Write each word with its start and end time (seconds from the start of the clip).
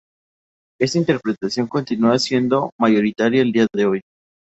Esta 0.79 0.97
interpretación 0.97 1.67
continúa 1.67 2.17
siendo 2.17 2.71
mayoritaria 2.79 3.43
el 3.43 3.51
día 3.51 3.67
de 3.71 3.85
hoy. 3.85 4.01